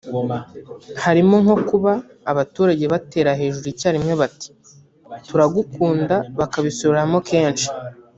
Harimo 1.03 1.35
nko 1.43 1.55
kuba 1.69 1.91
abaturage 2.31 2.83
batera 2.93 3.31
hejuru 3.41 3.65
icyarimwe 3.73 4.13
bati 4.21 4.49
“Turagukunda” 5.27 6.15
bakabisubiramo 6.39 7.19
kenshi 7.29 7.67